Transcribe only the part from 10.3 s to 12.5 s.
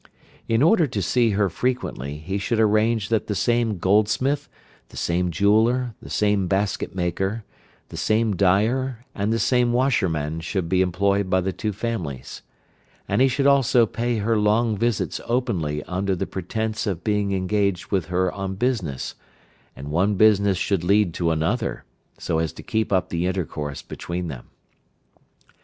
should be employed by the two families.